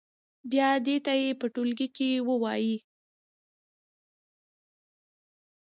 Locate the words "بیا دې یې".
0.51-1.31